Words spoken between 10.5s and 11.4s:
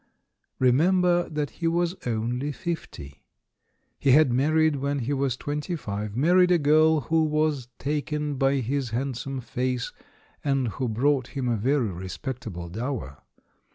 who brought